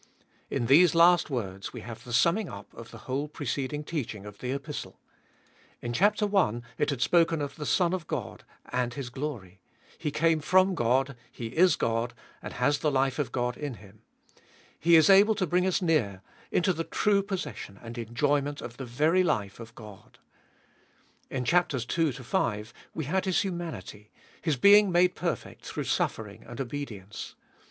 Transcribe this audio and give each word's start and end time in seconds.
In 0.49 0.65
these 0.65 0.95
last 0.95 1.29
words 1.29 1.73
we 1.73 1.81
have 1.81 2.03
the 2.05 2.11
summing 2.11 2.49
up 2.49 2.73
of 2.73 2.89
the 2.89 2.97
whole 3.05 3.27
preceding 3.27 3.83
teaching 3.83 4.25
of 4.25 4.39
the 4.39 4.51
Epistle. 4.51 4.99
In 5.79 5.93
chap. 5.93 6.15
i. 6.23 6.61
it 6.79 6.89
had 6.89 7.01
spoken 7.03 7.39
of 7.39 7.55
the 7.55 7.67
Son 7.67 7.93
of 7.93 8.07
God 8.07 8.43
and 8.71 8.95
His 8.95 9.11
glory: 9.11 9.61
He 9.99 10.09
came 10.09 10.39
from 10.39 10.73
God, 10.73 11.15
He 11.31 11.49
is 11.55 11.75
God, 11.75 12.15
and 12.41 12.53
has 12.53 12.79
the 12.79 12.89
life 12.89 13.19
of 13.19 13.31
God 13.31 13.55
in 13.55 13.75
Him; 13.75 14.01
He 14.79 14.95
is 14.95 15.07
able 15.07 15.35
to 15.35 15.45
bring 15.45 15.67
us 15.67 15.83
near, 15.83 16.01
Ebe 16.01 16.09
Dollest 16.09 16.09
of 16.09 16.19
ail 16.19 16.21
257 16.49 16.55
into 16.57 16.73
the 16.73 16.89
true 16.89 17.21
possession 17.21 17.79
and 17.83 17.97
enjoyment 17.99 18.59
of 18.59 18.77
the 18.77 18.85
very 18.85 19.21
life 19.23 19.59
of 19.59 19.75
God. 19.75 20.17
In 21.29 21.45
chaps, 21.45 21.75
ii. 21.95 22.09
v. 22.09 22.63
we 22.95 23.05
had 23.05 23.25
His 23.25 23.41
humanity, 23.41 24.09
His 24.41 24.57
being 24.57 24.91
made 24.91 25.13
perfect 25.13 25.63
through 25.63 25.83
suffering 25.83 26.43
and 26.47 26.59
obedience. 26.59 27.35